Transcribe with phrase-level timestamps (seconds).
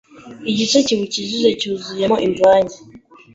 [0.51, 2.77] igice kiwukikije cyuzuyemo imvange